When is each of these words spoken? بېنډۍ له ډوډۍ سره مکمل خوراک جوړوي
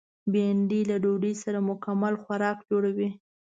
بېنډۍ 0.31 0.81
له 0.89 0.95
ډوډۍ 1.03 1.33
سره 1.43 1.59
مکمل 1.69 2.13
خوراک 2.23 2.57
جوړوي 2.69 3.09